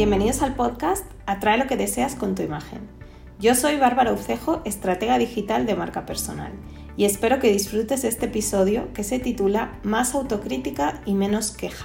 [0.00, 2.88] bienvenidos al podcast Atrae lo que deseas con tu imagen.
[3.38, 6.52] Yo soy Bárbara Ucejo, estratega digital de marca personal,
[6.96, 11.84] y espero que disfrutes este episodio que se titula Más autocrítica y menos queja.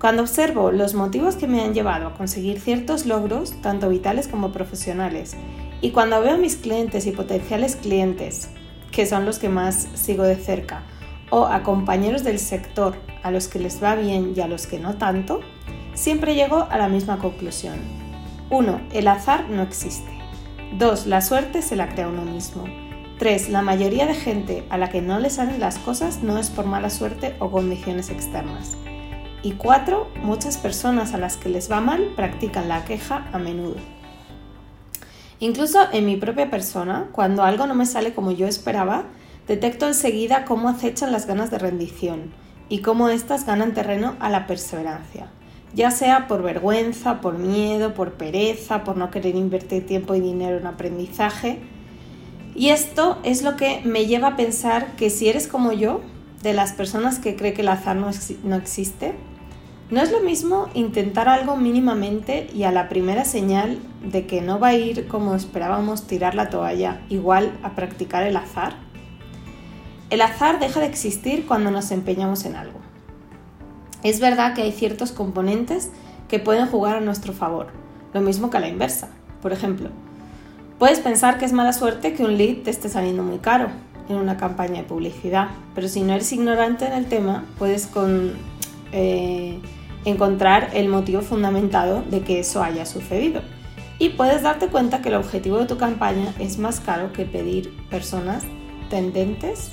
[0.00, 4.50] Cuando observo los motivos que me han llevado a conseguir ciertos logros, tanto vitales como
[4.50, 5.36] profesionales,
[5.82, 8.48] y cuando veo a mis clientes y potenciales clientes,
[8.90, 10.84] que son los que más sigo de cerca,
[11.28, 14.78] o a compañeros del sector a los que les va bien y a los que
[14.78, 15.42] no tanto,
[16.00, 17.76] siempre llego a la misma conclusión.
[18.48, 18.80] 1.
[18.94, 20.10] El azar no existe.
[20.78, 21.06] 2.
[21.06, 22.64] La suerte se la crea uno mismo.
[23.18, 23.50] 3.
[23.50, 26.64] La mayoría de gente a la que no le salen las cosas no es por
[26.64, 28.78] mala suerte o condiciones externas.
[29.42, 30.08] Y 4.
[30.22, 33.76] Muchas personas a las que les va mal practican la queja a menudo.
[35.38, 39.04] Incluso en mi propia persona, cuando algo no me sale como yo esperaba,
[39.46, 42.32] detecto enseguida cómo acechan las ganas de rendición
[42.70, 45.28] y cómo éstas ganan terreno a la perseverancia,
[45.74, 50.58] ya sea por vergüenza, por miedo, por pereza, por no querer invertir tiempo y dinero
[50.58, 51.60] en aprendizaje.
[52.54, 56.00] Y esto es lo que me lleva a pensar que si eres como yo,
[56.42, 58.08] de las personas que cree que el azar no,
[58.56, 59.14] existe,
[59.90, 64.58] no es lo mismo intentar algo mínimamente y a la primera señal de que no
[64.58, 68.74] va a ir como esperábamos tirar la toalla, igual a practicar el azar.
[70.08, 72.80] El azar deja de existir cuando nos empeñamos en algo.
[74.02, 75.90] Es verdad que hay ciertos componentes
[76.28, 77.68] que pueden jugar a nuestro favor,
[78.14, 79.08] lo mismo que a la inversa.
[79.42, 79.90] Por ejemplo,
[80.78, 83.68] puedes pensar que es mala suerte que un lead te esté saliendo muy caro
[84.08, 88.32] en una campaña de publicidad, pero si no eres ignorante en el tema, puedes con...
[88.92, 89.60] Eh,
[90.04, 93.42] encontrar el motivo fundamentado de que eso haya sucedido.
[93.98, 97.70] Y puedes darte cuenta que el objetivo de tu campaña es más caro que pedir
[97.90, 98.44] personas
[98.88, 99.72] tendentes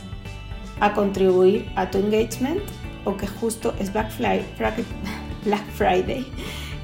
[0.80, 2.62] a contribuir a tu engagement
[3.08, 6.28] o que justo es Black Friday,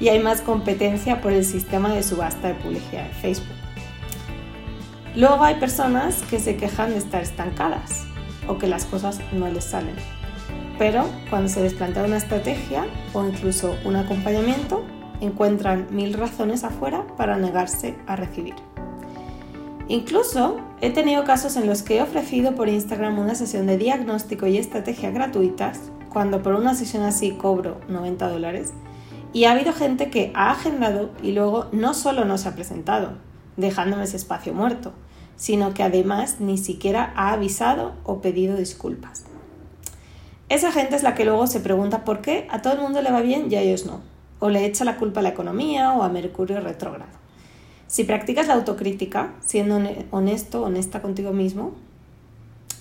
[0.00, 3.56] y hay más competencia por el sistema de subasta de publicidad de Facebook.
[5.14, 8.06] Luego hay personas que se quejan de estar estancadas
[8.48, 9.94] o que las cosas no les salen
[10.78, 14.84] pero cuando se les plantea una estrategia o incluso un acompañamiento,
[15.20, 18.54] encuentran mil razones afuera para negarse a recibir.
[19.86, 24.46] Incluso he tenido casos en los que he ofrecido por Instagram una sesión de diagnóstico
[24.46, 25.80] y estrategia gratuitas,
[26.14, 28.72] cuando por una sesión así cobro 90 dólares,
[29.34, 33.14] y ha habido gente que ha agendado y luego no solo no se ha presentado,
[33.56, 34.92] dejándome ese espacio muerto,
[35.36, 39.24] sino que además ni siquiera ha avisado o pedido disculpas.
[40.48, 43.10] Esa gente es la que luego se pregunta por qué a todo el mundo le
[43.10, 44.00] va bien y a ellos no.
[44.38, 47.10] O le echa la culpa a la economía o a Mercurio retrógrado.
[47.88, 49.80] Si practicas la autocrítica, siendo
[50.12, 51.72] honesto, honesta contigo mismo,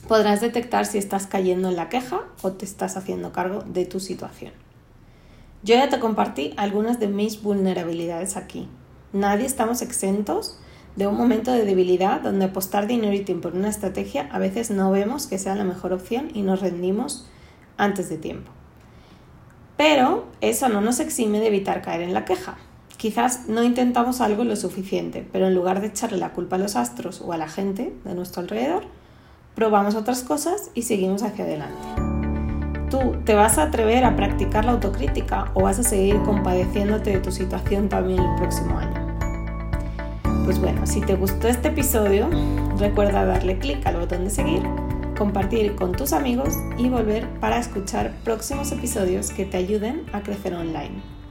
[0.07, 3.99] podrás detectar si estás cayendo en la queja o te estás haciendo cargo de tu
[3.99, 4.53] situación.
[5.63, 8.67] Yo ya te compartí algunas de mis vulnerabilidades aquí.
[9.13, 10.59] Nadie estamos exentos
[10.95, 14.69] de un momento de debilidad donde apostar dinero y tiempo en una estrategia a veces
[14.71, 17.27] no vemos que sea la mejor opción y nos rendimos
[17.77, 18.51] antes de tiempo.
[19.77, 22.57] Pero eso no nos exime de evitar caer en la queja.
[22.97, 26.75] Quizás no intentamos algo lo suficiente, pero en lugar de echarle la culpa a los
[26.75, 28.83] astros o a la gente de nuestro alrededor,
[29.55, 31.87] probamos otras cosas y seguimos hacia adelante.
[32.89, 37.19] ¿Tú te vas a atrever a practicar la autocrítica o vas a seguir compadeciéndote de
[37.19, 39.17] tu situación también el próximo año?
[40.45, 42.29] Pues bueno, si te gustó este episodio,
[42.77, 44.61] recuerda darle clic al botón de seguir
[45.17, 50.53] compartir con tus amigos y volver para escuchar próximos episodios que te ayuden a crecer
[50.53, 51.22] online.